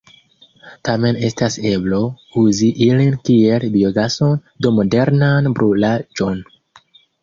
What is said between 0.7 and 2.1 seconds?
Tamen estas eblo